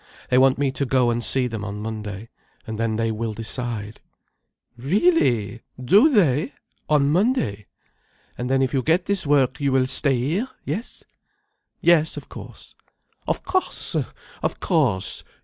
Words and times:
They 0.31 0.37
want 0.39 0.57
me 0.57 0.71
to 0.71 0.83
go 0.83 1.11
and 1.11 1.23
see 1.23 1.45
them 1.45 1.63
on 1.63 1.79
Monday, 1.83 2.29
and 2.65 2.79
then 2.79 2.95
they 2.95 3.11
will 3.11 3.33
decide—" 3.35 4.01
"Really! 4.75 5.61
Do 5.79 6.09
they! 6.09 6.55
On 6.89 7.11
Monday? 7.11 7.67
And 8.35 8.49
then 8.49 8.63
if 8.63 8.73
you 8.73 8.81
get 8.81 9.05
this 9.05 9.27
work 9.27 9.59
you 9.61 9.71
will 9.71 9.85
stay 9.85 10.17
here? 10.19 10.49
Yes?" 10.65 11.03
"Yes, 11.81 12.17
of 12.17 12.29
course." 12.29 12.73
"Of 13.27 13.43
course! 13.43 13.95
Of 14.41 14.59
course! 14.59 15.23